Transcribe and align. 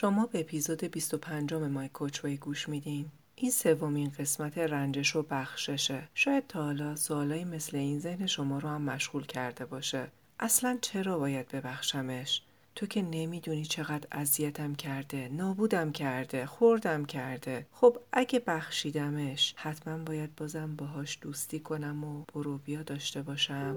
شما 0.00 0.26
به 0.26 0.40
اپیزود 0.40 0.84
25 0.84 1.54
مای 1.54 1.88
کوچوی 1.88 2.36
گوش 2.36 2.68
میدین. 2.68 3.06
این 3.36 3.50
سومین 3.50 4.12
قسمت 4.18 4.58
رنجش 4.58 5.16
و 5.16 5.22
بخششه. 5.30 6.08
شاید 6.14 6.46
تا 6.46 6.62
حالا 6.62 6.96
سوالایی 6.96 7.44
مثل 7.44 7.76
این 7.76 8.00
ذهن 8.00 8.26
شما 8.26 8.58
رو 8.58 8.68
هم 8.68 8.82
مشغول 8.82 9.26
کرده 9.26 9.64
باشه. 9.66 10.06
اصلا 10.40 10.78
چرا 10.80 11.18
باید 11.18 11.48
ببخشمش؟ 11.48 12.42
تو 12.74 12.86
که 12.86 13.02
نمی‌دونی 13.02 13.64
چقدر 13.64 14.06
اذیتم 14.12 14.74
کرده 14.74 15.28
نابودم 15.28 15.92
کرده 15.92 16.46
خوردم 16.46 17.04
کرده 17.04 17.66
خب 17.72 17.96
اگه 18.12 18.42
بخشیدمش 18.46 19.54
حتما 19.56 20.04
باید 20.04 20.36
بازم 20.36 20.76
باهاش 20.76 21.18
دوستی 21.20 21.60
کنم 21.60 22.04
و 22.04 22.24
برو 22.34 22.58
بیا 22.58 22.82
داشته 22.82 23.22
باشم 23.22 23.76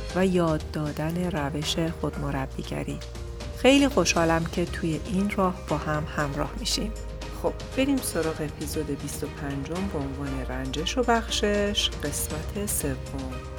و 0.15 0.25
یاد 0.25 0.63
دادن 0.71 1.31
روش 1.31 1.75
خودمربیگری. 2.01 2.99
خیلی 3.57 3.87
خوشحالم 3.87 4.43
که 4.43 4.65
توی 4.65 4.99
این 5.05 5.29
راه 5.29 5.55
با 5.69 5.77
هم 5.77 6.03
همراه 6.15 6.51
میشیم. 6.59 6.91
خب 7.43 7.53
بریم 7.77 7.97
سراغ 7.97 8.41
اپیزود 8.41 9.01
25 9.01 9.67
به 9.67 9.99
عنوان 9.99 10.45
رنجش 10.49 10.97
و 10.97 11.03
بخشش. 11.03 11.89
قسمت 12.03 12.65
سوم. 12.65 13.50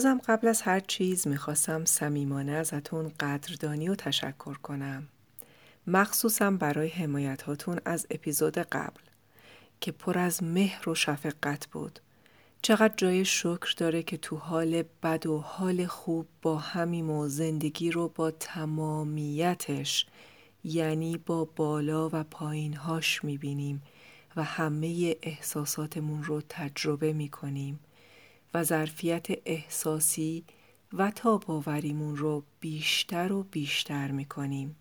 بازم 0.00 0.20
قبل 0.26 0.48
از 0.48 0.62
هر 0.62 0.80
چیز 0.80 1.28
می‌خواستم 1.28 1.84
صمیمانه 1.84 2.52
ازتون 2.52 3.12
قدردانی 3.20 3.88
و 3.88 3.94
تشکر 3.94 4.54
کنم. 4.54 5.08
مخصوصا 5.86 6.50
برای 6.50 6.88
حمایت 6.88 7.42
هاتون 7.42 7.80
از 7.84 8.06
اپیزود 8.10 8.58
قبل 8.58 9.00
که 9.80 9.92
پر 9.92 10.18
از 10.18 10.42
مهر 10.42 10.88
و 10.88 10.94
شفقت 10.94 11.66
بود. 11.66 12.00
چقدر 12.62 12.94
جای 12.96 13.24
شکر 13.24 13.74
داره 13.76 14.02
که 14.02 14.16
تو 14.16 14.36
حال 14.36 14.84
بد 15.02 15.26
و 15.26 15.38
حال 15.38 15.86
خوب 15.86 16.26
با 16.42 16.58
همیم 16.58 17.10
و 17.10 17.28
زندگی 17.28 17.90
رو 17.90 18.08
با 18.08 18.30
تمامیتش 18.30 20.06
یعنی 20.64 21.16
با 21.16 21.44
بالا 21.44 22.08
و 22.12 22.24
پایینهاش 22.24 23.24
می‌بینیم 23.24 23.82
و 24.36 24.44
همه 24.44 25.16
احساساتمون 25.22 26.22
رو 26.22 26.42
تجربه 26.48 27.12
می‌کنیم. 27.12 27.80
و 28.54 28.64
ظرفیت 28.64 29.26
احساسی 29.46 30.44
و 30.92 31.10
تاباوریمون 31.10 32.16
رو 32.16 32.44
بیشتر 32.60 33.32
و 33.32 33.42
بیشتر 33.42 34.10
می‌کنیم. 34.10 34.76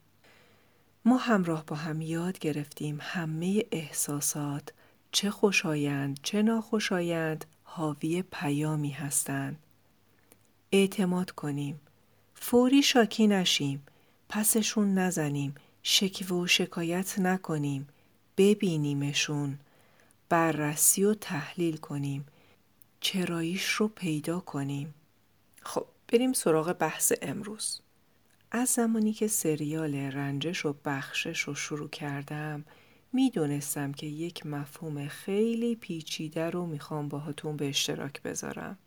ما 1.06 1.18
همراه 1.18 1.66
با 1.66 1.76
هم 1.76 2.02
یاد 2.02 2.40
گرفتیم 2.40 2.98
همه 3.02 3.64
احساسات 3.72 4.74
چه 5.12 5.32
خوشایند 5.32 6.20
چه 6.24 6.42
ناخوشایند 6.42 7.46
حاوی 7.64 8.22
پیامی 8.22 8.90
هستند. 8.90 9.58
اعتماد 10.72 11.32
کنیم. 11.32 11.80
فوری 12.36 12.84
شاکی 12.84 13.28
نشیم. 13.28 13.84
پسشون 14.30 14.94
نزنیم. 14.94 15.56
شکوه 15.84 16.38
و 16.38 16.48
شکایت 16.48 17.20
نکنیم. 17.20 17.88
ببینیمشون. 18.38 19.60
بررسی 20.30 21.04
و 21.04 21.14
تحلیل 21.14 21.78
کنیم. 21.78 22.26
چراییش 23.00 23.66
رو 23.70 23.88
پیدا 23.88 24.40
کنیم. 24.40 24.94
خب 25.62 25.86
بریم 26.08 26.34
سراغ 26.34 26.74
بحث 26.74 27.14
امروز. 27.22 27.82
از 28.52 28.70
زمانی 28.70 29.14
که 29.14 29.28
سریال 29.28 29.96
رنجش 29.96 30.66
و 30.66 30.76
بخشش 30.86 31.40
رو 31.40 31.56
شروع 31.56 31.90
کردم 31.90 32.66
می‌دونستم 33.14 33.92
که 33.92 34.08
یک 34.08 34.46
مفهوم 34.46 35.08
خیلی 35.08 35.76
پیچیده 35.76 36.50
رو 36.50 36.66
می‌خوام 36.66 37.08
باهاتون 37.08 37.58
به 37.58 37.70
اشتراک 37.70 38.22
بذارم 38.22 38.78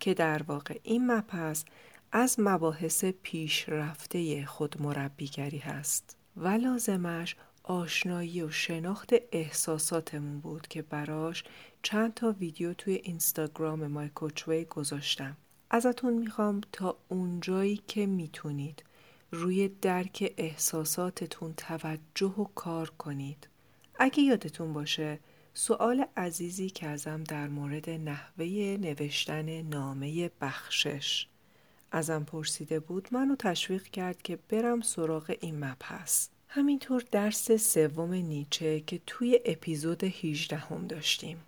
که 0.00 0.14
در 0.14 0.42
واقع 0.42 0.78
این 0.82 1.12
مپس 1.12 1.64
از 2.12 2.36
مباحث 2.38 3.04
پیشرفته 3.04 4.46
خود 4.46 4.82
مربیگری 4.82 5.58
هست 5.58 6.16
و 6.36 6.48
لازمش 6.48 7.36
آشنایی 7.62 8.42
و 8.42 8.50
شناخت 8.50 9.14
احساساتمون 9.32 10.40
بود 10.40 10.68
که 10.68 10.82
براش 10.82 11.44
چند 11.90 12.14
تا 12.14 12.32
ویدیو 12.32 12.74
توی 12.74 12.94
اینستاگرام 12.94 13.86
مای 13.86 14.08
کوچوی 14.08 14.64
گذاشتم. 14.64 15.36
ازتون 15.70 16.12
می‌خوام 16.12 16.60
تا 16.72 16.98
اونجایی 17.08 17.82
که 17.86 18.06
می‌تونید 18.06 18.84
روی 19.32 19.68
درک 19.68 20.34
احساساتتون 20.36 21.54
توجه 21.56 22.26
و 22.26 22.44
کار 22.44 22.90
کنید. 22.90 23.48
اگه 23.98 24.22
یادتون 24.22 24.72
باشه 24.72 25.18
سوال 25.54 26.04
عزیزی 26.16 26.70
که 26.70 26.86
ازم 26.86 27.24
در 27.24 27.48
مورد 27.48 27.90
نحوه 27.90 28.46
نوشتن 28.80 29.62
نامه 29.62 30.30
بخشش 30.40 31.26
ازم 31.92 32.24
پرسیده 32.24 32.80
بود 32.80 33.08
منو 33.12 33.36
تشویق 33.36 33.82
کرد 33.82 34.22
که 34.22 34.38
برم 34.48 34.80
سراغ 34.80 35.36
این 35.40 35.64
مبحث. 35.64 36.28
همینطور 36.48 37.04
درس 37.10 37.52
سوم 37.52 38.14
نیچه 38.14 38.80
که 38.80 39.00
توی 39.06 39.40
اپیزود 39.44 40.04
18 40.04 40.56
هم 40.56 40.86
داشتیم. 40.86 41.38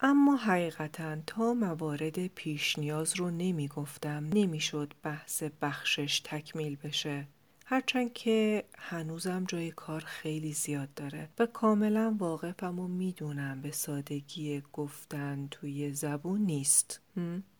اما 0.00 0.36
حقیقتا 0.36 1.16
تا 1.26 1.54
موارد 1.54 2.26
پیش 2.26 2.78
نیاز 2.78 3.16
رو 3.16 3.30
نمی 3.30 3.68
گفتم 3.68 4.30
نمی 4.34 4.60
شد 4.60 4.94
بحث 5.02 5.42
بخشش 5.62 6.20
تکمیل 6.24 6.76
بشه. 6.76 7.26
هرچند 7.66 8.12
که 8.12 8.64
هنوزم 8.78 9.44
جای 9.48 9.70
کار 9.70 10.00
خیلی 10.00 10.52
زیاد 10.52 10.94
داره 10.94 11.28
و 11.38 11.46
کاملا 11.46 12.16
واقفم 12.18 12.78
و 12.78 12.88
می‌دونم 12.88 13.62
به 13.62 13.70
سادگی 13.70 14.62
گفتن 14.72 15.48
توی 15.50 15.92
زبون 15.92 16.40
نیست. 16.40 17.00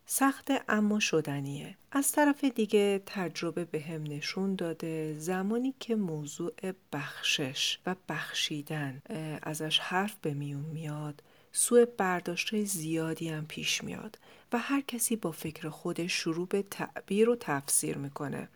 سخت 0.07 0.51
اما 0.69 1.01
شدنیه. 1.01 1.77
از 1.93 2.13
طرف 2.13 2.45
دیگه 2.45 3.03
تجربه 3.07 3.65
به 3.65 3.81
هم 3.81 4.03
نشون 4.03 4.55
داده 4.55 5.19
زمانی 5.19 5.75
که 5.81 5.97
موضوع 5.97 6.53
بخشش 6.93 7.79
و 7.87 7.97
بخشیدن 8.09 9.03
ازش 9.43 9.79
حرف 9.79 10.17
به 10.23 10.35
میون 10.35 10.65
میاد 10.65 11.23
سوء 11.53 11.85
برداشت 11.85 12.65
زیادی 12.65 13.29
هم 13.29 13.47
پیش 13.47 13.85
میاد 13.85 14.19
و 14.53 14.59
هر 14.59 14.81
کسی 14.81 15.17
با 15.17 15.31
فکر 15.31 15.69
خودش 15.69 16.13
شروع 16.13 16.47
به 16.47 16.63
تعبیر 16.63 17.31
و 17.31 17.37
تفسیر 17.41 17.97
می‌کنه 17.97 18.49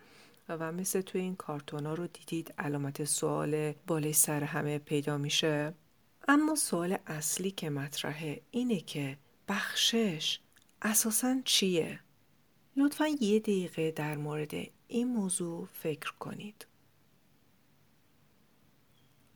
و 0.49 0.71
مثل 0.71 1.01
توی 1.01 1.21
این 1.21 1.35
کارتونا 1.35 1.93
رو 1.93 2.07
دیدید 2.07 2.53
علامت 2.57 3.03
سوال 3.03 3.73
بالای 3.87 4.13
سر 4.13 4.43
همه 4.43 4.79
پیدا 4.79 5.17
میشه 5.17 5.73
اما 6.27 6.55
سوال 6.55 6.97
اصلی 7.07 7.51
که 7.51 7.69
مطرحه 7.69 8.41
اینه 8.51 8.79
که 8.79 9.17
بخشش 9.47 10.39
اساسا 10.81 11.41
چیه؟ 11.45 11.99
لطفا 12.77 13.07
یه 13.07 13.39
دقیقه 13.39 13.91
در 13.91 14.17
مورد 14.17 14.51
این 14.87 15.07
موضوع 15.07 15.67
فکر 15.73 16.13
کنید. 16.19 16.65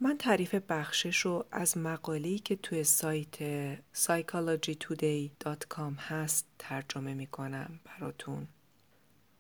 من 0.08 0.18
تعریف 0.18 0.56
بخشش 0.56 1.20
رو 1.20 1.46
از 1.52 1.78
مقاله‌ای 1.78 2.40
که 2.40 2.56
توی 2.56 2.84
سایت 2.84 3.36
psychologytoday.com 3.76 5.94
هست 5.98 6.46
ترجمه 6.60 7.14
می 7.14 7.28
کنم 7.28 7.80
براتون. 7.86 8.48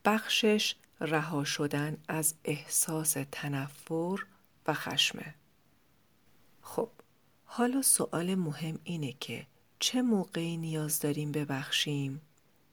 بخشش 0.06 0.76
رها 1.02 1.44
شدن 1.44 1.98
از 2.08 2.34
احساس 2.44 3.18
تنفر 3.32 4.26
و 4.68 4.74
خشمه. 4.74 5.36
خب 6.62 6.90
حالا 7.46 7.82
سوال 7.82 8.36
مهم 8.36 8.80
اینه 8.84 9.14
که 9.20 9.48
چه 9.80 10.02
موقعی 10.02 10.58
نیاز 10.58 11.00
داریم 11.00 11.32
ببخشیم؟ 11.32 12.22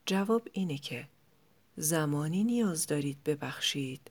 جواب 0.06 0.48
اینه 0.52 0.78
که 0.78 1.08
زمانی 1.76 2.44
نیاز 2.44 2.86
دارید 2.86 3.24
ببخشید 3.24 4.10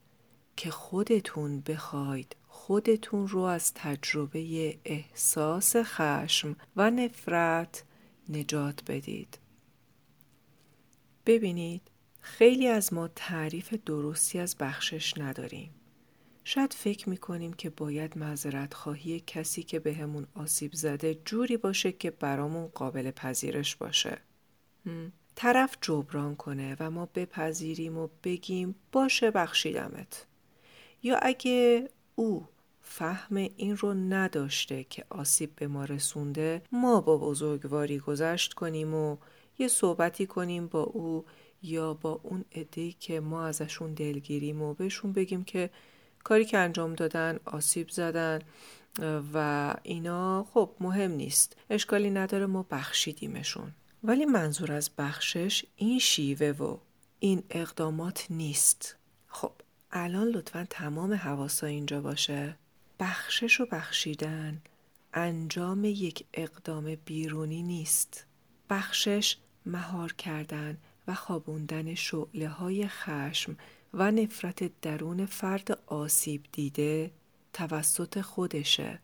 که 0.58 0.72
خودتون 0.72 1.60
بخواید 1.60 2.36
خودتون 2.68 3.28
رو 3.28 3.40
از 3.40 3.74
تجربه 3.74 4.78
احساس 4.86 5.76
خشم 5.76 6.56
و 6.76 6.92
نفرت 6.92 7.84
نجات 8.30 8.80
بدید. 8.88 9.38
ببینید 11.26 11.82
خیلی 12.20 12.68
از 12.68 12.94
ما 12.94 13.08
تعریف 13.08 13.74
درستی 13.74 14.40
از 14.40 14.56
بخشش 14.58 15.18
نداریم. 15.18 15.70
شاید 16.44 16.74
فکر 16.74 17.10
می‌کنیم 17.10 17.54
که 17.54 17.70
باید 17.70 18.18
معذرت 18.18 18.74
خواهی 18.74 19.24
کسی 19.28 19.64
که 19.64 19.80
به 19.80 20.08
آسیب 20.36 20.74
زده 20.74 21.16
جوری 21.26 21.58
باشه 21.58 21.92
که 21.92 22.12
برامون 22.12 22.68
قابل 22.68 23.12
پذیرش 23.12 23.76
باشه. 23.76 24.18
طرف 25.36 25.78
جبران 25.82 26.36
کنه 26.36 26.78
و 26.80 26.92
ما 26.92 27.06
بپذیریم 27.06 27.98
و 27.98 28.08
بگیم 28.24 28.76
باشه 28.92 29.32
بخشیدمت. 29.32 30.26
یا 31.04 31.18
اگه 31.18 31.90
او 32.16 32.48
فهم 32.84 33.36
این 33.36 33.78
رو 33.78 33.94
نداشته 33.94 34.84
که 34.84 35.06
آسیب 35.10 35.56
به 35.56 35.68
ما 35.68 35.86
رسونده 35.86 36.62
ما 36.72 37.02
با 37.02 37.18
بزرگواری 37.18 38.00
گذشت 38.00 38.54
کنیم 38.54 38.94
و 38.94 39.18
یه 39.58 39.68
صحبتی 39.68 40.26
کنیم 40.26 40.68
با 40.68 40.84
او 40.84 41.26
یا 41.64 41.94
با 41.94 42.20
اون 42.24 42.46
عده‌ای 42.56 42.92
که 42.92 43.20
ما 43.20 43.46
ازشون 43.46 43.94
دلگیریم 43.94 44.62
و 44.62 44.74
بهشون 44.74 45.14
بگیم 45.14 45.44
که 45.44 45.70
کاری 46.24 46.46
که 46.46 46.58
انجام 46.58 46.94
دادن 46.94 47.40
آسیب 47.46 47.90
زدن 47.90 48.40
و 49.34 49.76
اینا 49.84 50.44
خب 50.54 50.70
مهم 50.80 51.12
نیست. 51.12 51.56
اشکالی 51.70 52.10
نداره 52.10 52.46
ما 52.46 52.66
بخشیدیمشون. 52.72 53.72
ولی 54.04 54.26
منظور 54.26 54.72
از 54.72 54.90
بخشش 54.98 55.66
این 55.76 56.00
شیوه 56.00 56.52
و 56.52 56.78
این 57.20 57.44
اقدامات 57.50 58.28
نیست. 58.30 58.96
خب 59.28 59.52
الان 59.92 60.28
لطفا 60.28 60.68
تمام 60.70 61.14
حواسا 61.14 61.68
اینجا 61.68 62.02
باشه. 62.02 62.58
بخشش 63.00 63.62
و 63.62 63.66
بخشیدن. 63.66 64.62
انجام 65.14 65.86
یک 65.86 66.26
اقدام 66.34 66.96
بیرونی 67.06 67.64
نیست. 67.64 68.26
بخشش 68.70 69.38
مهار 69.66 70.14
کردن 70.14 70.78
و 71.08 71.14
خوابوندن 71.14 71.96
شعله 71.96 72.48
های 72.48 72.88
خشم 72.88 73.58
و 73.94 74.12
نفرت 74.12 74.82
درون 74.82 75.26
فرد 75.26 75.80
آسیب 75.86 76.44
دیده 76.52 77.12
توسط 77.54 78.22
خودشه. 78.22 79.00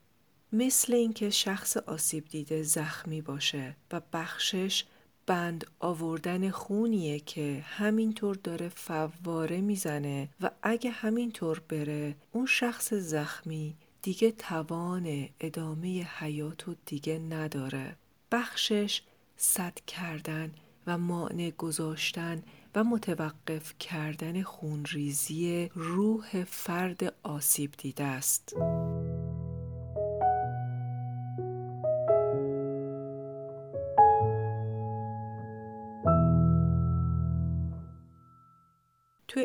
مثل 0.54 0.94
اینکه 0.94 1.30
شخص 1.30 1.78
آسیب 1.78 2.26
دیده 2.26 2.64
زخمی 2.64 3.22
باشه 3.22 3.76
و 3.92 4.02
بخشش 4.14 4.86
بند 5.30 5.66
آوردن 5.80 6.50
خونیه 6.50 7.20
که 7.20 7.64
همینطور 7.68 8.36
داره 8.36 8.70
فواره 8.70 9.62
می‌زنه 9.62 10.30
و 10.42 10.50
اگه 10.64 10.92
همینطور 10.92 11.62
بره 11.70 12.16
اون 12.32 12.46
شخص 12.46 12.94
زخمی 12.94 13.76
دیگه 14.02 14.32
توان 14.32 15.30
ادامه 15.40 16.04
حیات 16.04 16.68
و 16.68 16.76
دیگه 16.86 17.20
نداره 17.20 17.96
بخشش 18.32 19.02
صد 19.38 19.80
کردن 19.88 20.52
و 20.88 20.98
مانع 20.98 21.52
گذاشتن 21.58 22.44
و 22.76 22.84
متوقف 22.84 23.74
کردن 23.80 24.42
خونریزی 24.42 25.70
روح 25.76 26.44
فرد 26.44 27.14
آسیب 27.24 27.72
دیده 27.78 28.04
است. 28.04 28.56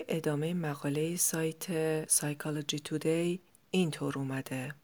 ادامه 0.08 0.54
مقاله 0.54 1.16
سایت 1.16 1.64
سایکولوژی 2.10 2.78
تودی 2.78 3.40
اینطور 3.70 4.18
اومده. 4.18 4.74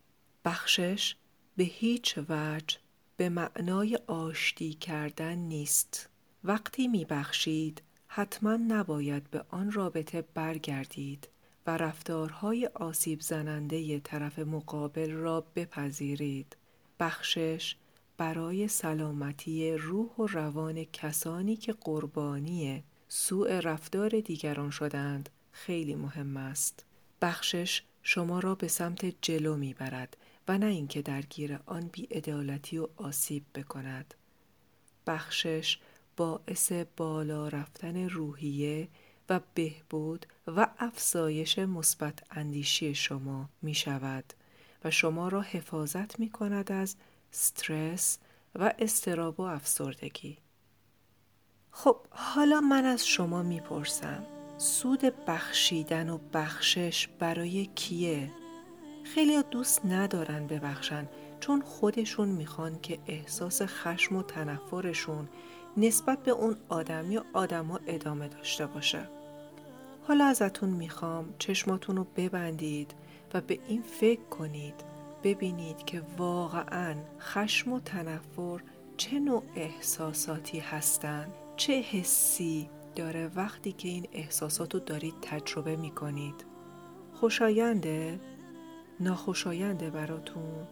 بخشش 0.45 1.17
به 1.57 1.65
هیچ 1.65 2.19
وجه 2.29 2.79
به 3.17 3.29
معنای 3.29 3.99
آشتی 4.07 4.75
کردن 4.75 5.35
نیست. 5.35 6.09
وقتی 6.45 6.89
می 6.89 7.05
بخشید 7.05 7.83
حتما 8.07 8.57
نباید 8.57 9.31
به 9.31 9.45
آن 9.49 9.73
رابطه 9.73 10.25
برگردید 10.35 11.29
و 11.67 11.77
رفتارهای 11.77 12.67
آسیب 12.67 13.21
زننده 13.21 14.01
طرف 14.01 14.39
مقابل 14.39 15.11
را 15.11 15.41
بپذیرید. 15.41 16.57
بخشش 17.01 17.77
برای 18.17 18.69
سلامتی 18.69 19.73
روح 19.73 20.11
و 20.19 20.27
روان 20.27 20.85
کسانی 20.85 21.57
که 21.57 21.73
قربانی 21.73 22.85
سوء 23.13 23.61
رفتار 23.61 24.21
دیگران 24.21 24.71
شدند 24.71 25.31
خیلی 25.53 25.95
مهم 25.95 26.37
است. 26.37 26.85
بخشش 27.23 27.83
شما 28.03 28.41
را 28.41 28.55
به 28.55 28.69
سمت 28.69 29.15
جلو 29.23 29.57
می 29.57 29.75
برد 29.75 30.17
و 30.49 30.59
نه 30.59 30.67
اینکه 30.67 31.03
درگیر 31.03 31.59
آن 31.67 31.91
بیعدالتی 31.93 32.79
و 32.79 32.89
آسیب 32.97 33.43
بکند. 33.55 34.15
بخشش 35.07 35.79
باعث 36.17 36.73
بالا 36.97 37.49
رفتن 37.49 38.09
روحیه 38.09 38.89
و 39.29 39.41
بهبود 39.55 40.27
و 40.47 40.69
افزایش 40.79 41.59
مثبت 41.59 42.23
اندیشی 42.31 42.95
شما 42.95 43.49
می 43.63 43.75
شود 43.75 44.25
و 44.85 44.91
شما 44.91 45.29
را 45.29 45.41
حفاظت 45.41 46.21
می 46.21 46.31
کند 46.31 46.73
از 46.73 46.97
استرس 47.33 48.19
و 48.55 48.75
استراب 48.79 49.41
و 49.41 49.43
افسردگی. 49.43 50.39
خب 51.73 51.97
حالا 52.11 52.61
من 52.61 52.85
از 52.85 53.07
شما 53.07 53.43
می‌پرسم 53.43 54.27
سود 54.59 55.01
بخشیدن 55.27 56.09
و 56.09 56.19
بخشش 56.35 57.09
برای 57.19 57.67
کیه؟ 57.75 58.31
خیلی 59.05 59.43
دوست 59.43 59.85
ندارن 59.85 60.47
ببخشن 60.47 61.09
چون 61.41 61.63
خودشون 61.63 62.29
می‌خوان 62.29 62.81
که 62.81 62.99
احساس 63.07 63.63
خشم 63.63 64.17
و 64.17 64.23
تنفرشون 64.23 65.29
نسبت 65.77 66.23
به 66.23 66.31
اون 66.31 66.57
آدمی 66.69 67.17
و 67.17 67.23
آدما 67.33 67.81
ادامه 67.87 68.29
داشته 68.29 68.67
باشه. 68.67 69.09
حالا 70.09 70.25
ازتون 70.25 70.69
می‌خوام 70.71 71.35
چشماتون 71.39 71.97
رو 71.97 72.07
ببندید 72.17 72.95
و 73.35 73.41
به 73.41 73.59
این 73.69 73.83
فکر 73.83 74.25
کنید 74.25 74.75
ببینید 75.25 75.85
که 75.85 76.03
واقعا 76.19 76.95
خشم 77.21 77.73
و 77.73 77.81
تنفر 77.81 78.61
چه 78.97 79.19
نوع 79.19 79.43
احساساتی 79.57 80.59
هستند 80.59 81.33
چه 81.61 81.81
حسی 81.81 82.71
داره 82.97 83.31
وقتی 83.35 83.73
که 83.73 83.89
این 83.89 84.09
احساسات 84.13 84.75
رو 84.75 84.81
دارید 84.81 85.15
تجربه 85.23 85.77
می‌کنید 85.77 86.45
خوشاینده؟ 87.13 88.21
ناخوشاینده 89.01 89.91
براتون؟ 89.91 90.67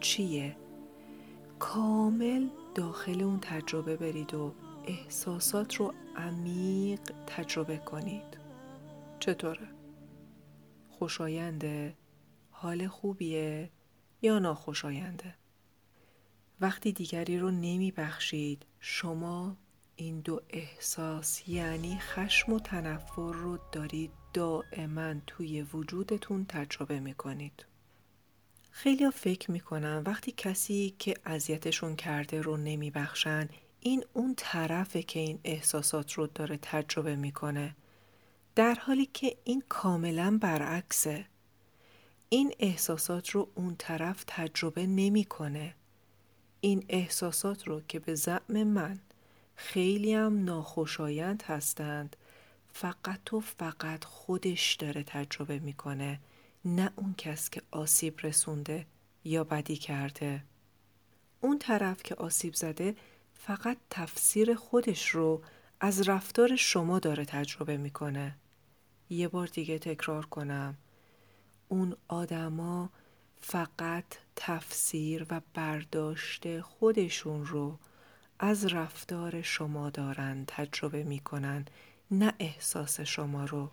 چیه؟ 0.00 0.56
کامل 1.58 2.48
داخل 2.74 3.22
اون 3.22 3.38
تجربه 3.40 3.96
برید 3.96 4.34
و 4.34 4.54
احساسات 4.86 5.74
رو 5.74 5.94
عمیق 6.16 7.00
تجربه 7.26 7.76
کنید 7.76 8.38
چطوره؟ 9.20 9.68
خوشاینده؟ 10.88 11.96
حال 12.50 12.88
خوبیه؟ 12.88 13.70
یا 14.22 14.38
ناخوشاینده؟ 14.38 15.34
وقتی 16.60 16.92
دیگری 16.92 17.38
رو 17.38 17.50
نمی 17.50 17.90
بخشید 17.96 18.66
شما 18.80 19.56
این 19.96 20.20
دو 20.20 20.40
احساس 20.50 21.48
یعنی 21.48 21.98
خشم 21.98 22.52
و 22.52 22.60
تنفر 22.60 23.32
رو 23.32 23.58
دارید 23.72 24.10
دائما 24.32 25.14
توی 25.26 25.62
وجودتون 25.62 26.44
تجربه 26.44 27.00
می 27.00 27.14
کنید. 27.14 27.66
خیلی 28.70 29.10
فکر 29.10 29.50
می‌کنن 29.50 30.02
وقتی 30.06 30.34
کسی 30.36 30.94
که 30.98 31.14
اذیتشون 31.24 31.96
کرده 31.96 32.40
رو 32.40 32.56
نمیبخشن 32.56 33.48
این 33.80 34.04
اون 34.12 34.34
طرفه 34.36 35.02
که 35.02 35.20
این 35.20 35.40
احساسات 35.44 36.12
رو 36.12 36.26
داره 36.26 36.58
تجربه 36.62 37.16
می‌کنه. 37.16 37.76
در 38.54 38.74
حالی 38.74 39.06
که 39.06 39.36
این 39.44 39.62
کاملا 39.68 40.38
برعکسه. 40.40 41.26
این 42.28 42.54
احساسات 42.58 43.30
رو 43.30 43.48
اون 43.54 43.76
طرف 43.78 44.24
تجربه 44.26 44.86
نمی‌کنه. 44.86 45.74
این 46.60 46.84
احساسات 46.88 47.68
رو 47.68 47.80
که 47.80 47.98
به 47.98 48.14
زعم 48.14 48.62
من 48.62 49.00
خیلی 49.56 50.14
هم 50.14 50.44
ناخوشایند 50.44 51.42
هستند. 51.42 52.16
فقط 52.72 53.32
و 53.32 53.40
فقط 53.40 54.04
خودش 54.04 54.74
داره 54.74 55.02
تجربه 55.02 55.58
می‌کنه. 55.58 56.20
نه 56.64 56.90
اون 56.96 57.14
کس 57.18 57.50
که 57.50 57.62
آسیب 57.70 58.20
رسونده 58.22 58.86
یا 59.24 59.44
بدی 59.44 59.76
کرده. 59.76 60.44
اون 61.40 61.58
طرف 61.58 62.02
که 62.02 62.14
آسیب 62.14 62.54
زده 62.54 62.96
فقط 63.34 63.76
تفسیر 63.90 64.54
خودش 64.54 65.08
رو 65.08 65.42
از 65.80 66.08
رفتار 66.08 66.56
شما 66.56 66.98
داره 66.98 67.24
تجربه 67.24 67.76
می‌کنه. 67.76 68.36
یه 69.10 69.28
بار 69.28 69.46
دیگه 69.46 69.78
تکرار 69.78 70.26
کنم. 70.26 70.76
اون 71.68 71.96
آدما 72.08 72.90
فقط 73.40 74.04
تفسیر 74.36 75.26
و 75.30 75.40
برداشت 75.54 76.60
خودشون 76.60 77.46
رو 77.46 77.78
از 78.44 78.66
رفتار 78.66 79.42
شما 79.42 79.90
دارند 79.90 80.44
تجربه 80.46 81.02
می‌کنن 81.02 81.64
نه 82.10 82.32
احساس 82.38 83.00
شما 83.00 83.44
رو. 83.44 83.70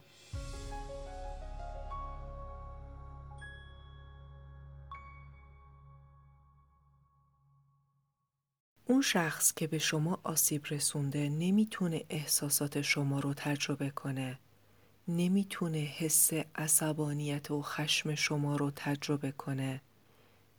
اون 8.85 9.01
شخص 9.01 9.53
که 9.53 9.67
به 9.67 9.77
شما 9.77 10.19
آسیب 10.23 10.65
رسونده 10.69 11.29
نمی‌تونه 11.29 12.03
احساسات 12.09 12.81
شما 12.81 13.19
رو 13.19 13.33
تجربه 13.33 13.89
کنه. 13.89 14.39
نمی‌تونه 15.07 15.77
حس 15.77 16.33
عصبانیت 16.55 17.51
و 17.51 17.61
خشم 17.61 18.15
شما 18.15 18.55
رو 18.55 18.71
تجربه 18.75 19.31
کنه. 19.31 19.81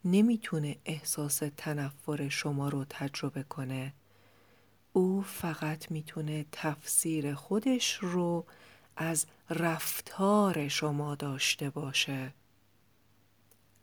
نمی‌تونه 0.05 0.77
احساس 0.85 1.41
تنفر 1.57 2.29
شما 2.29 2.69
رو 2.69 2.85
تجربه 2.89 3.43
کنه. 3.43 3.93
او 4.93 5.21
فقط 5.21 5.91
می‌تونه 5.91 6.45
تفسیر 6.51 7.33
خودش 7.33 7.93
رو 8.01 8.45
از 8.95 9.25
رفتار 9.49 10.67
شما 10.67 11.15
داشته 11.15 11.69
باشه. 11.69 12.33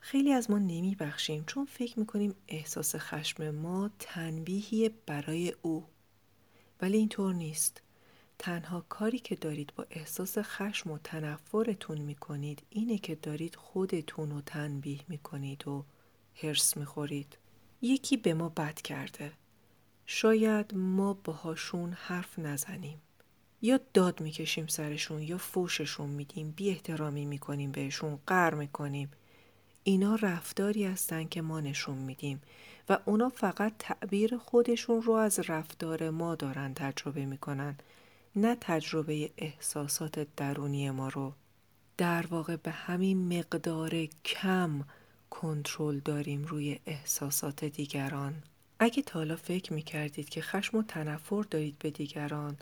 خیلی 0.00 0.32
از 0.32 0.50
ما 0.50 0.58
نمی 0.58 0.94
بخشیم 0.94 1.44
چون 1.46 1.64
فکر 1.64 1.98
می‌کنیم 1.98 2.34
احساس 2.48 2.96
خشم 2.96 3.50
ما 3.50 3.90
تنبیهی 3.98 4.90
برای 5.06 5.54
او. 5.62 5.84
ولی 6.80 6.98
اینطور 6.98 7.34
نیست. 7.34 7.82
تنها 8.38 8.80
کاری 8.88 9.18
که 9.18 9.36
دارید 9.36 9.72
با 9.76 9.86
احساس 9.90 10.38
خشم 10.38 10.90
و 10.90 10.98
تنفرتون 10.98 11.98
می‌کنید 11.98 12.62
اینه 12.70 12.98
که 12.98 13.14
دارید 13.14 13.54
خودتون 13.54 14.30
رو 14.30 14.40
تنبیه 14.40 15.00
می‌کنید 15.08 15.68
و 15.68 15.84
هرس 16.34 16.76
می‌خورید. 16.76 17.38
یکی 17.82 18.16
به 18.16 18.34
ما 18.34 18.48
بد 18.48 18.80
کرده. 18.80 19.32
شاید 20.12 20.74
ما 20.74 21.14
باهاشون 21.24 21.92
حرف 21.92 22.38
نزنیم. 22.38 23.00
یا 23.62 23.80
داد 23.94 24.20
می‌کشیم 24.20 24.66
سرشون 24.66 25.22
یا 25.22 25.38
فوششون 25.38 26.10
میدیم. 26.10 26.50
بی 26.50 26.70
احترامی 26.70 27.24
می‌کنیم 27.24 27.72
بهشون 27.72 28.18
قر 28.26 28.54
می‌کنیم. 28.54 29.10
اینا 29.82 30.14
رفتاری 30.14 30.84
هستن 30.84 31.24
که 31.24 31.42
ما 31.42 31.60
نشون 31.60 31.98
میدیم 31.98 32.42
و 32.88 32.98
اونا 33.04 33.28
فقط 33.28 33.72
تعبیر 33.78 34.36
خودشون 34.36 35.02
رو 35.02 35.12
از 35.12 35.50
رفتار 35.50 36.10
ما 36.10 36.34
دارن 36.34 36.74
تجربه 36.74 37.26
می‌کنن 37.26 37.76
نه 38.36 38.56
تجربه 38.60 39.30
احساسات 39.38 40.26
درونی 40.36 40.90
ما 40.90 41.08
رو. 41.08 41.32
در 41.96 42.26
واقع 42.26 42.56
به 42.56 42.70
همین 42.70 43.38
مقدار 43.38 44.06
کم 44.24 44.84
کنترل 45.30 45.98
داریم 45.98 46.44
روی 46.44 46.78
احساسات 46.86 47.64
دیگران. 47.64 48.42
اگه 48.82 49.02
تالا 49.02 49.36
فکر 49.36 49.72
می‌کردید 49.72 50.28
که 50.28 50.42
خشم 50.42 50.78
و 50.78 50.82
تنفر 50.82 51.42
دارید 51.50 51.78
به 51.78 51.90
دیگران 51.90 52.56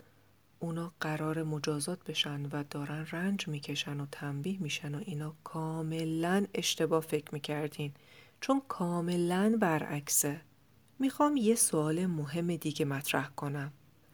اونا 0.59 0.93
قرار 1.01 1.43
مجازات 1.43 2.03
بشن 2.03 2.45
و 2.45 2.63
دارن 2.69 3.07
رنج 3.11 3.47
می‌کشن 3.47 3.99
و 3.99 4.05
تنبیه 4.11 4.61
میشن 4.61 4.95
و 4.95 5.01
اینا 5.05 5.35
کاملا 5.43 6.45
اشتباه 6.53 7.01
فکر 7.01 7.33
می‌کردین 7.33 7.93
چون 8.41 8.61
کاملا 8.67 9.57
برعکسه 9.59 10.41
می‌خوام 10.99 11.37
یه 11.37 11.55
سوال 11.55 12.05
مهم 12.05 12.55
دیگه 12.55 12.85
مطرح 12.85 13.29
کنم 13.29 13.73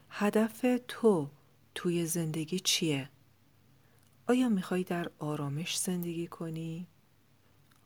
هدف 0.09 0.65
تو 0.88 1.29
توی 1.75 2.05
زندگی 2.05 2.59
چیه؟ 2.59 3.09
آیا 4.27 4.50
می‌خوای 4.50 4.83
در 4.83 5.12
آرامش 5.19 5.77
زندگی 5.77 6.27
کنی؟ 6.27 6.88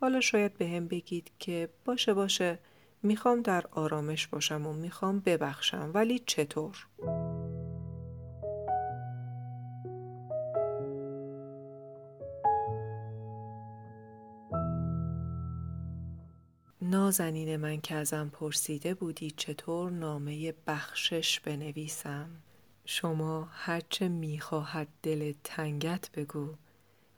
حالا 0.01 0.21
شاید 0.21 0.57
به 0.57 0.67
هم 0.67 0.87
بگید 0.87 1.31
که 1.39 1.69
باشه 1.85 2.13
باشه 2.13 2.59
می‌خوام 3.03 3.41
در 3.41 3.63
آرامش 3.71 4.27
باشم 4.27 4.67
و 4.67 4.73
می‌خوام 4.73 5.19
ببخشم 5.19 5.91
ولی 5.93 6.19
چطور؟ 6.19 6.87
نازنین 16.81 17.55
من 17.55 17.81
که 17.81 17.95
ازم 17.95 18.29
پرسیده 18.33 18.93
بودی 18.93 19.31
چطور 19.31 19.91
نامه 19.91 20.53
بخشش 20.67 21.39
بنویسم 21.39 22.29
شما 22.85 23.47
هرچه 23.51 24.07
می‌خواهد 24.07 24.87
دل 25.03 25.33
تنگت 25.43 26.11
بگو 26.11 26.55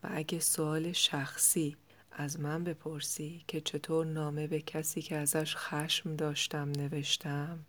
و 0.03 0.09
اگه 0.11 0.39
سوال 0.39 0.91
شخصی 0.91 1.77
از 2.11 2.39
من 2.39 2.63
بپرسی 2.63 3.43
که 3.47 3.61
چطور 3.61 4.05
نامه 4.05 4.47
به 4.47 4.61
کسی 4.61 5.01
که 5.01 5.17
ازش 5.17 5.55
خشم 5.55 6.15
داشتم 6.15 6.71
نوشتم. 6.71 7.59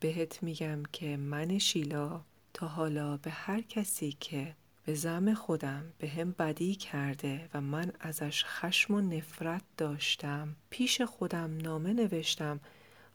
بهت 0.00 0.42
میگم 0.42 0.82
که 0.92 1.16
من 1.16 1.58
شیلا 1.58 2.20
تا 2.54 2.66
حالا 2.66 3.16
به 3.16 3.30
هر 3.30 3.60
کسی 3.60 4.16
که 4.20 4.54
به 4.86 4.94
زم 4.94 5.34
خودم 5.34 5.92
به 5.98 6.08
هم 6.08 6.34
بدی 6.38 6.74
کرده 6.74 7.48
و 7.54 7.60
من 7.60 7.92
ازش 8.00 8.44
خشم 8.44 8.94
و 8.94 9.00
نفرت 9.00 9.62
داشتم 9.76 10.56
پیش 10.70 11.02
خودم 11.02 11.56
نامه 11.56 11.92
نوشتم 11.92 12.60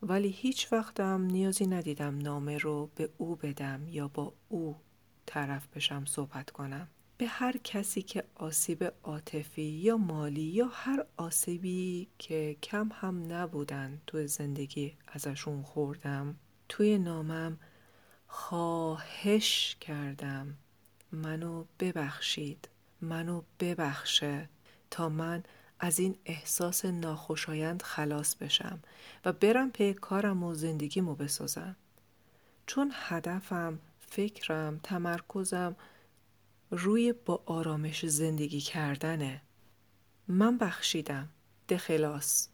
ولی 0.04 0.30
هیچ 0.30 0.74
وقتم 0.74 1.22
نیازی 1.22 1.68
ندیدم 1.68 2.18
نامه 2.18 2.58
رو 2.58 2.90
به 2.96 3.10
او 3.18 3.36
بدم 3.36 3.88
یا 3.88 4.08
با 4.08 4.34
او 4.50 4.76
طرف 5.26 5.68
بشم 5.76 6.06
صحبت 6.06 6.50
کنم. 6.50 6.88
به 7.22 7.28
هر 7.28 7.58
کسی 7.64 8.02
که 8.02 8.24
آسیب 8.36 8.94
عاطفی 9.04 9.62
یا 9.62 9.98
مالی 9.98 10.42
یا 10.42 10.68
هر 10.74 11.06
آسیبی 11.18 12.08
که 12.18 12.58
کم 12.64 12.90
هم 12.94 13.34
نبودن 13.34 14.02
تو 14.08 14.28
زندگی 14.28 14.94
ازشون 15.08 15.64
خوردم 15.64 16.36
توی 16.70 16.98
نامم 16.98 17.58
خواهش 18.28 19.76
کردم. 19.82 20.58
منو 21.12 21.66
ببخشید. 21.80 22.70
منو 23.02 23.42
ببخشه 23.60 24.50
تا 24.92 25.10
من 25.10 25.44
از 25.80 26.00
این 26.00 26.16
احساس 26.26 26.86
ناخوشایند 26.86 27.82
خلاص 27.82 28.36
بشم 28.36 28.80
و 29.26 29.34
برم 29.34 29.72
پی 29.72 29.94
کارم 29.94 30.44
و 30.44 30.54
زندگیمو 30.54 31.16
بسازم. 31.16 31.76
چون 32.68 32.92
هدفم 32.94 33.80
فکرم 34.00 34.80
تمرکزم 34.84 35.76
روی 36.72 37.14
با 37.14 37.44
آرامش 37.46 38.06
زندگی 38.06 38.62
کردنه 38.62 39.42
من 40.28 40.58
بخشیدم. 40.58 41.30
دخلاص 41.70 42.48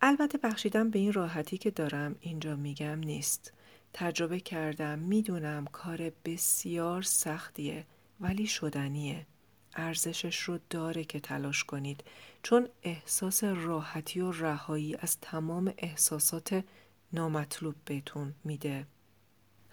البته 0.00 0.38
بخشیدم 0.38 0.90
به 0.90 0.98
این 0.98 1.12
راحتی 1.12 1.58
که 1.58 1.70
دارم 1.70 2.16
اینجا 2.20 2.56
میگم 2.56 2.98
نیست. 2.98 3.52
تجربه 3.92 4.40
کردم 4.40 4.98
می‌دونم 4.98 5.66
کار 5.66 6.12
بسیار 6.24 7.02
سختیه 7.02 7.86
ولی 8.20 8.46
شدنیه. 8.46 9.26
ارزشش 9.74 10.40
رو 10.40 10.58
داره 10.70 11.04
که 11.04 11.20
تلاش 11.20 11.64
کنید. 11.64 12.04
چون 12.42 12.68
احساس 12.82 13.44
راحتی 13.44 14.20
و 14.20 14.30
رهایی 14.30 14.96
از 14.96 15.20
تمام 15.20 15.74
احساسات 15.78 16.64
نامطلوب 17.12 17.74
بهتون 17.84 18.34
میده. 18.44 18.86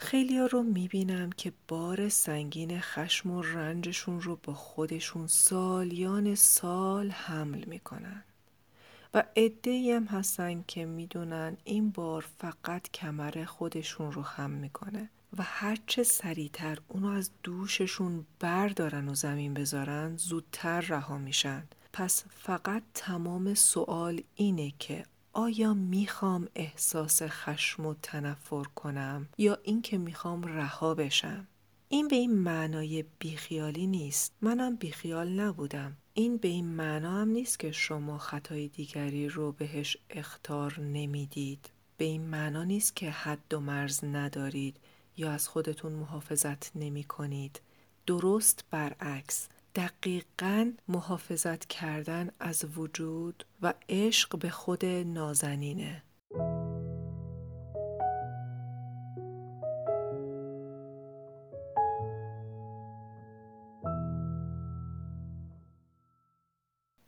خیلی 0.01 0.37
ها 0.37 0.45
رو 0.45 0.63
می‌بینم 0.63 1.29
که 1.29 1.53
بار 1.67 2.09
سنگین 2.09 2.79
خشم 2.79 3.31
و 3.31 3.41
رنجشون 3.41 4.21
رو 4.21 4.39
با 4.43 4.53
خودشون 4.53 5.27
سالیان 5.27 6.35
سال 6.35 7.09
حمل 7.09 7.63
می‌کنن. 7.65 8.23
و 9.13 9.23
عده 9.35 9.95
هم 9.95 10.03
هستن 10.03 10.63
که 10.67 10.85
می‌دونن 10.85 11.57
این 11.63 11.89
بار 11.89 12.25
فقط 12.37 12.91
کمر 12.91 13.45
خودشون 13.45 14.11
رو 14.11 14.23
خم 14.23 14.51
می‌کنه 14.51 15.09
و 15.37 15.43
هرچه 15.43 16.03
سریعتر 16.03 16.77
اونو 16.87 17.07
از 17.07 17.31
دوششون 17.43 18.25
بردارن 18.39 19.09
و 19.09 19.15
زمین 19.15 19.53
بذارن 19.53 20.17
زودتر 20.17 20.81
رها 20.81 21.17
میشن. 21.17 21.63
پس 21.93 22.23
فقط 22.29 22.83
تمام 22.93 23.53
سوال 23.53 24.21
اینه 24.35 24.73
که 24.79 25.05
آیا 25.33 25.73
می‌خوام 25.73 26.47
احساس 26.55 27.21
خشم 27.23 27.85
و 27.85 27.93
تنفر 27.93 28.63
کنم 28.63 29.27
یا 29.37 29.57
اینکه 29.63 29.97
می‌خوام 29.97 30.43
رها 30.43 30.95
بشم؟ 30.95 31.47
این 31.89 32.07
به 32.07 32.15
این 32.15 32.31
معنای 32.31 33.05
بیخیالی 33.19 33.87
نیست. 33.87 34.33
منم 34.41 34.75
بیخیال 34.75 35.39
نبودم. 35.39 35.97
این 36.13 36.37
به 36.37 36.47
این 36.47 36.65
معنا 36.65 37.11
هم 37.11 37.29
نیست 37.29 37.59
که 37.59 37.71
شما 37.71 38.17
خطای 38.17 38.67
دیگری 38.67 39.29
رو 39.29 39.51
بهش 39.51 39.97
اختار 40.09 40.79
نمی‌دید. 40.79 41.69
به 41.97 42.05
این 42.05 42.21
معنا 42.21 42.63
نیست 42.63 42.95
که 42.95 43.11
حد 43.11 43.53
و 43.53 43.59
مرز 43.59 44.03
ندارید 44.03 44.77
یا 45.17 45.31
از 45.31 45.47
خودتون 45.47 45.91
محافظت 45.91 46.75
نمی 46.75 47.03
کنید 47.03 47.61
درست 48.07 48.65
برعکس. 48.71 49.47
دقیقا 49.75 50.71
محافظت 50.87 51.65
کردن 51.65 52.29
از 52.39 52.65
وجود 52.77 53.45
و 53.61 53.73
عشق 53.89 54.39
به 54.39 54.49
خود 54.49 54.85
نازنینه. 54.85 56.03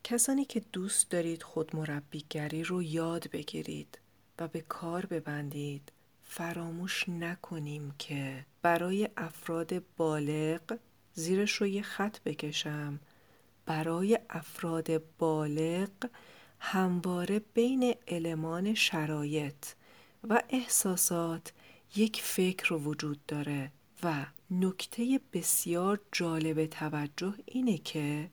کسانی 0.04 0.44
که 0.44 0.60
دوست 0.60 1.10
دارید 1.10 1.42
خود 1.42 1.76
مربیگری 1.76 2.64
رو 2.64 2.82
یاد 2.82 3.30
بگیرید 3.30 3.98
و 4.38 4.48
به 4.48 4.60
کار 4.60 5.06
ببندید 5.06 5.92
فراموش 6.22 7.08
نکنیم 7.08 7.94
که 7.98 8.46
برای 8.62 9.08
افراد 9.16 9.82
بالغ 9.96 10.78
زیرش 11.14 11.52
رو 11.52 11.66
یه 11.66 11.82
خط 11.82 12.18
بکشم. 12.20 13.00
برای 13.66 14.18
افراد 14.30 15.16
بالغ 15.18 15.90
همواره 16.60 17.38
بین 17.54 17.94
المان 18.08 18.74
شرایط 18.74 19.66
و 20.28 20.42
احساسات 20.48 21.52
یک 21.96 22.22
فکر 22.22 22.74
وجود 22.74 23.26
داره 23.26 23.72
و 24.02 24.26
نکته 24.50 25.20
بسیار 25.32 26.00
جالب 26.12 26.66
توجه 26.66 27.34
اینه 27.46 27.78
که 27.78 28.30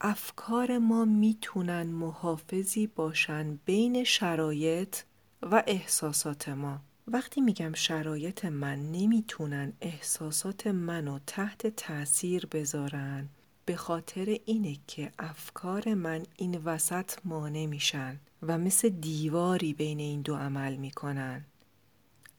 افکار 0.00 0.78
ما 0.78 1.04
می‌تونن 1.04 1.86
محافظی 1.86 2.86
باشن 2.86 3.58
بین 3.64 4.04
شرایط 4.04 4.96
و 5.42 5.62
احساسات 5.66 6.48
ما. 6.48 6.80
وقتی 7.06 7.40
میگم 7.40 7.72
شرایط 7.74 8.44
من 8.44 8.92
نمی‌تونن 8.92 9.72
احساسات 9.80 10.66
منو 10.66 11.18
تحت 11.26 11.66
تاثیر 11.66 12.46
بذارن 12.46 13.28
به 13.66 13.76
خاطر 13.76 14.38
اینه 14.44 14.76
که 14.86 15.12
افکار 15.18 15.94
من 15.94 16.22
این 16.36 16.56
وسط 16.64 17.12
مانع 17.24 17.66
میشن 17.66 18.20
و 18.42 18.58
مثل 18.58 18.88
دیواری 18.88 19.74
بین 19.74 19.98
این 19.98 20.22
دو 20.22 20.34
عمل 20.36 20.76
می‌کنن. 20.76 21.44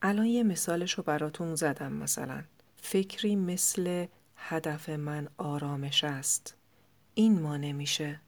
الان 0.02 0.26
یه 0.26 0.44
مثالش 0.44 0.94
رو 0.94 1.04
براتون 1.04 1.56
زدم 1.56 1.94
مثلا. 1.94 2.44
فکری 2.76 3.36
مثل 3.36 4.06
هدف 4.36 4.90
من 4.90 5.28
آرامش 5.38 6.04
است. 6.04 6.56
این 7.14 7.42
مانع 7.42 7.72
میشه. 7.72 8.20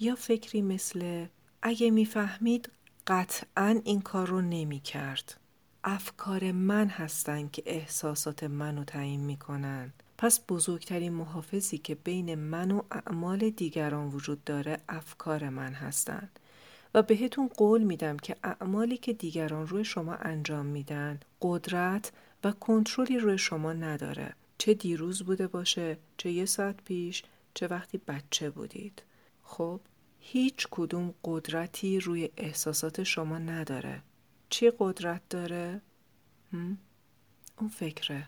یا 0.00 0.14
فکری 0.14 0.62
مثل 0.62 1.26
اگه 1.62 1.90
می‌فهمید 1.90 2.70
قطعا 3.06 3.80
این 3.84 4.00
کار 4.00 4.26
رو 4.26 4.40
نمی 4.40 4.80
کرد. 4.80 5.40
افکار 5.84 6.52
من 6.52 6.88
هستن 6.88 7.48
که 7.48 7.62
احساسات 7.66 8.44
منو 8.44 8.84
تعیین 8.84 9.20
می‌کنن. 9.20 9.92
پس 10.18 10.40
بزرگترین 10.48 11.12
محافظی 11.12 11.78
که 11.78 11.94
بین 11.94 12.34
من 12.34 12.70
و 12.70 12.82
اعمال 12.90 13.50
دیگران 13.50 14.08
وجود 14.08 14.44
داره 14.44 14.78
افکار 14.88 15.48
من 15.48 15.72
هستن. 15.72 16.28
و 16.94 17.02
بهتون 17.02 17.48
قول 17.48 17.82
میدم 17.82 18.16
که 18.16 18.36
اعمالی 18.44 18.96
که 18.96 19.12
دیگران 19.12 19.66
روی 19.66 19.84
شما 19.84 20.14
انجام 20.14 20.66
میدن 20.66 21.20
قدرت 21.42 22.12
و 22.44 22.52
کنترلی 22.52 23.18
روی 23.18 23.38
شما 23.38 23.72
نداره. 23.72 24.34
چه 24.58 24.74
دیروز 24.74 25.22
بوده 25.22 25.46
باشه، 25.46 25.98
چه 26.16 26.30
یه 26.30 26.44
ساعت 26.44 26.76
پیش، 26.84 27.22
چه 27.54 27.66
وقتی 27.66 27.98
بچه 27.98 28.50
بودید. 28.50 29.02
خب 29.42 29.80
هیچ 30.26 30.66
کدوم 30.70 31.14
قدرتی 31.24 32.00
روی 32.00 32.30
احساسات 32.36 33.02
شما 33.02 33.38
نداره. 33.38 34.02
چی 34.50 34.72
قدرت 34.78 35.22
داره؟ 35.30 35.80
اون 36.52 37.68
فکره. 37.70 38.26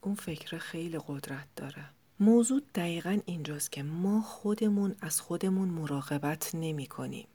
اون 0.00 0.14
فکره 0.14 0.58
خیلی 0.58 0.98
قدرت 1.08 1.46
داره. 1.56 1.84
موضوع 2.20 2.62
دقیقا 2.74 3.20
اینجاست 3.26 3.72
که 3.72 3.82
ما 3.82 4.20
خودمون 4.20 4.94
از 5.00 5.20
خودمون 5.20 5.68
مراقبت 5.68 6.50
نمی 6.54 6.86
کنیم. 6.86 7.26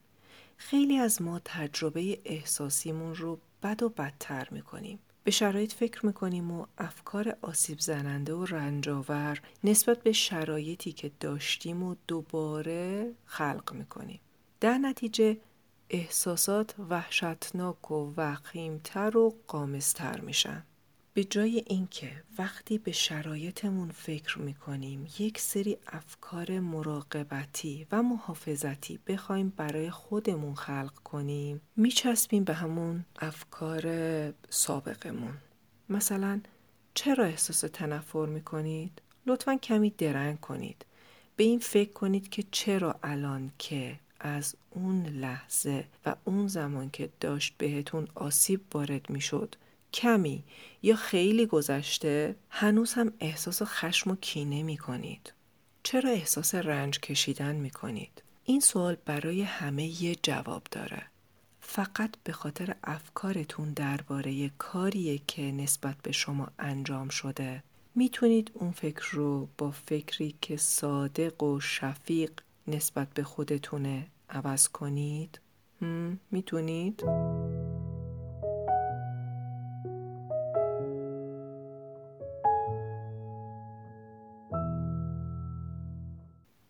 خیلی 0.57 0.97
از 0.97 1.21
ما 1.21 1.39
تجربه 1.45 2.19
احساسیمون 2.25 3.15
رو 3.15 3.39
بد 3.63 3.83
و 3.83 3.89
بدتر 3.89 4.47
می 4.51 4.61
کنیم. 4.61 4.99
به 5.27 5.31
شرایط 5.31 5.73
فکر 5.73 6.05
می‌کنیم 6.05 6.51
و 6.51 6.65
افکار 6.77 7.37
آسیب 7.41 7.79
زننده 7.79 8.33
و 8.33 8.45
رنجاور 8.45 9.41
نسبت 9.63 10.03
به 10.03 10.11
شرایطی 10.11 10.91
که 10.91 11.11
داشتیم 11.19 11.83
و 11.83 11.95
دوباره 12.07 13.11
خلق 13.25 13.73
می‌کنیم. 13.73 14.19
در 14.59 14.77
نتیجه 14.77 15.37
احساسات 15.89 16.75
وحشتناک 16.89 17.91
و 17.91 18.13
وخیمتر 18.17 19.17
و 19.17 19.35
قامزتر 19.47 20.21
میشن. 20.21 20.63
به 21.17 21.23
جای 21.23 21.63
اینکه 21.67 22.11
وقتی 22.37 22.77
به 22.77 22.91
شرایطمون 22.91 23.91
فکر 23.91 24.39
می‌کنیم 24.39 25.07
یک 25.19 25.39
سری 25.39 25.77
افکار 25.87 26.59
مراقبتی 26.59 27.87
و 27.91 28.03
محافظتی 28.03 28.99
بخوایم 29.07 29.53
برای 29.57 29.89
خودمون 29.89 30.55
خلق 30.55 30.93
کنیم 30.93 31.61
میچسبیم 31.75 32.43
به 32.43 32.53
همون 32.53 33.05
افکار 33.19 33.83
سابقمون 34.49 35.33
مثلا 35.89 36.41
چرا 36.93 37.23
احساس 37.23 37.59
تنفر 37.59 38.25
می‌کنید؟ 38.25 39.01
لطفا 39.27 39.55
کمی 39.55 39.89
درنگ 39.89 40.39
کنید 40.39 40.85
به 41.35 41.43
این 41.43 41.59
فکر 41.59 41.91
کنید 41.91 42.29
که 42.29 42.43
چرا 42.51 42.99
الان 43.03 43.51
که 43.57 43.99
از 44.19 44.55
اون 44.69 45.05
لحظه 45.05 45.85
و 46.05 46.15
اون 46.25 46.47
زمان 46.47 46.89
که 46.89 47.09
داشت 47.19 47.55
بهتون 47.57 48.07
آسیب 48.15 48.61
وارد 48.73 49.09
می‌شد 49.09 49.55
کمی 49.97 50.43
یا 50.83 50.95
خیلی 50.95 51.45
گذشته 51.45 52.35
هنوز 52.49 52.93
هم 52.93 53.13
احساس 53.19 53.61
خشم 53.63 54.11
و 54.11 54.15
کینه 54.15 54.63
می 54.63 54.77
کنید؟ 54.77 55.33
چرا 55.83 56.09
احساس 56.09 56.55
رنج 56.55 56.99
کشیدن 56.99 57.55
می 57.55 57.69
کنید؟ 57.69 58.23
این 58.43 58.59
سوال 58.59 58.97
برای 59.05 59.41
همه 59.41 60.03
یه 60.03 60.15
جواب 60.23 60.63
داره. 60.71 61.03
فقط 61.61 62.15
به 62.23 62.33
خاطر 62.33 62.75
افکارتون 62.83 63.73
درباره 63.73 64.49
کاریه 64.57 65.19
که 65.27 65.41
نسبت 65.41 65.95
به 66.03 66.11
شما 66.11 66.47
انجام 66.59 67.09
شده 67.09 67.63
می‌تونید 67.95 68.51
اون 68.53 68.71
فکر 68.71 69.11
رو 69.11 69.47
با 69.57 69.71
فکری 69.71 70.35
که 70.41 70.57
صادق 70.57 71.43
و 71.43 71.59
شفیق 71.59 72.31
نسبت 72.67 73.07
به 73.13 73.23
خودتونه 73.23 74.07
عوض 74.29 74.67
کنید؟ 74.67 75.39
می‌تونید؟ 76.31 77.03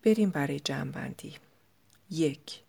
بریم 0.07 0.29
برای 0.29 0.59
جمعبندی 0.59 1.35
یک 2.09 2.63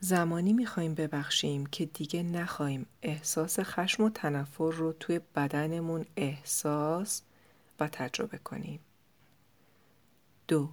زمانی 0.00 0.52
می‌خوایم 0.52 0.94
ببخشیم 0.94 1.66
که 1.66 1.86
دیگه 1.86 2.22
نخواهیم 2.22 2.86
احساس 3.02 3.60
خشم 3.60 4.02
و 4.02 4.10
تنفر 4.10 4.70
رو 4.72 4.92
توی 4.92 5.20
بدنمون 5.34 6.04
احساس 6.16 7.22
و 7.80 7.88
تجربه 7.88 8.38
کنیم 8.38 8.80
دو 10.48 10.68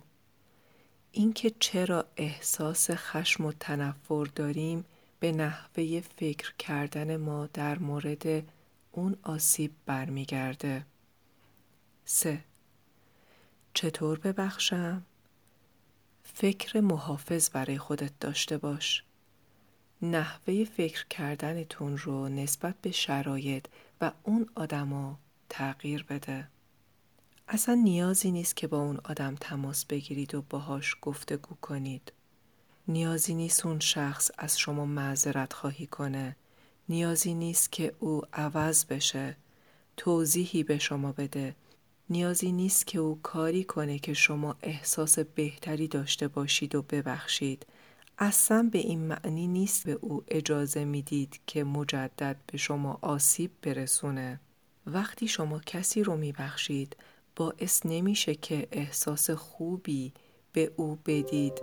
اینکه 1.12 1.52
چرا 1.60 2.06
احساس 2.18 2.92
خشم 2.92 3.46
و 3.46 3.52
تنفر 3.52 4.26
داریم 4.36 4.86
به 5.20 5.32
نحوه 5.32 6.02
فکر 6.02 6.54
کردن 6.60 7.18
ما 7.18 7.50
در 7.54 7.80
مورد 7.80 8.44
اون 8.92 9.18
آسیب 9.24 9.72
برمیگرده. 9.86 10.86
سه 12.06 12.44
چطور 13.74 14.20
ببخشم؟ 14.20 15.06
فکر 16.34 16.80
محافظ 16.80 17.50
برای 17.50 17.78
خودت 17.78 18.20
داشته 18.20 18.58
باش. 18.58 19.04
نحوه 20.02 20.66
فکر 20.66 21.08
کردنتون 21.08 21.98
رو 21.98 22.30
نسبت 22.30 22.76
به 22.82 22.92
شرایط 22.92 23.66
و 24.02 24.12
اون 24.24 24.50
آدما 24.56 25.20
تغییر 25.50 26.04
بده. 26.04 26.48
اصلا 27.48 27.76
نیازی 27.76 28.32
نیست 28.32 28.56
که 28.56 28.68
با 28.68 28.82
اون 28.82 29.00
آدم 29.04 29.36
تماس 29.36 29.86
بگیرید 29.86 30.36
و 30.36 30.42
باهاش 30.42 30.96
گفتگو 31.02 31.56
کنید. 31.62 32.12
نیازی 32.88 33.34
نیست 33.34 33.66
اون 33.66 33.80
شخص 33.80 34.32
از 34.38 34.60
شما 34.60 34.86
معذرت 34.86 35.54
خواهی 35.54 35.88
کنه. 35.88 36.36
نیازی 36.90 37.34
نیست 37.34 37.72
که 37.72 37.96
او 38.00 38.22
عوض 38.34 38.86
بشه. 38.86 39.38
توضیحی 39.98 40.64
به 40.64 40.78
شما 40.78 41.12
بده. 41.12 41.56
نیازی 42.10 42.52
نیست 42.52 42.88
که 42.88 43.00
او 43.00 43.20
کاری 43.24 43.64
کنه 43.64 44.00
که 44.00 44.14
شما 44.14 44.56
احساس 44.62 45.20
بهتری 45.20 45.88
داشته 45.88 46.28
باشید 46.28 46.76
و 46.76 46.82
ببخشید. 46.82 47.66
اصلا 48.18 48.70
به 48.72 48.80
این 48.80 49.00
معنی 49.00 49.48
نیست 49.48 49.86
به 49.86 49.98
او 50.02 50.24
اجازه 50.28 50.86
می‌دید 50.86 51.40
که 51.48 51.64
مجدد 51.64 52.38
به 52.52 52.58
شما 52.58 53.00
آسیب 53.02 53.52
برسونه. 53.62 54.40
وقتی 54.88 55.28
شما 55.28 55.60
کسی 55.60 56.04
رو 56.04 56.18
میبخشید 56.18 56.96
باعث 57.36 57.86
نمیشه 57.86 58.36
که 58.36 58.68
احساس 58.72 59.30
خوبی 59.30 60.14
به 60.54 60.72
او 60.76 60.98
بدید 61.06 61.54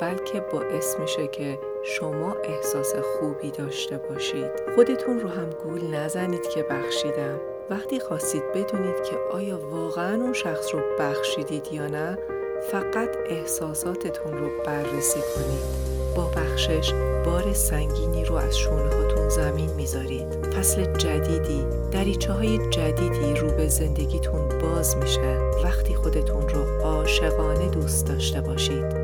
بلکه 0.00 0.40
باعث 0.40 0.96
میشه 1.00 1.28
که 1.28 1.58
شما 1.84 2.34
احساس 2.34 2.92
خوبی 2.94 3.50
داشته 3.50 3.98
باشید 3.98 4.50
خودتون 4.74 5.20
رو 5.20 5.28
هم 5.28 5.50
گول 5.50 5.94
نزنید 5.94 6.48
که 6.54 6.62
بخشیدم 6.62 7.59
وقتی 7.70 8.00
خواستید 8.00 8.42
بدونید 8.54 9.02
که 9.10 9.16
آیا 9.32 9.58
واقعا 9.70 10.14
اون 10.14 10.32
شخص 10.32 10.74
رو 10.74 10.80
بخشیدید 10.98 11.72
یا 11.72 11.86
نه 11.86 12.18
فقط 12.72 13.08
احساساتتون 13.28 14.32
رو 14.32 14.50
بررسی 14.66 15.20
کنید. 15.20 15.90
با 16.16 16.24
بخشش 16.24 16.92
بار 17.26 17.52
سنگینی 17.52 18.24
رو 18.24 18.34
از 18.34 18.58
شونه 18.58 18.94
هاتون 18.94 19.28
زمین 19.28 19.70
می‌ذارید. 19.70 20.46
فصل 20.46 20.84
جدیدی 20.84 21.66
دریچه 21.90 22.32
های 22.32 22.70
جدیدی 22.70 23.34
رو 23.40 23.50
به 23.50 23.68
زندگیتون 23.68 24.48
باز 24.48 24.96
میشه. 24.96 25.38
وقتی 25.64 25.94
خودتون 25.94 26.48
رو 26.48 26.82
عاشقانه 26.82 27.68
دوست 27.68 28.06
داشته 28.06 28.40
باشید. 28.40 28.99